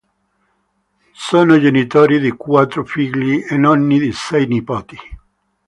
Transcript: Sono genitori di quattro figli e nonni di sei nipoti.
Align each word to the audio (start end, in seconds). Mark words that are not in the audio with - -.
Sono 1.13 1.59
genitori 1.59 2.19
di 2.19 2.31
quattro 2.31 2.83
figli 2.83 3.45
e 3.47 3.55
nonni 3.55 3.99
di 3.99 4.11
sei 4.11 4.47
nipoti. 4.47 4.97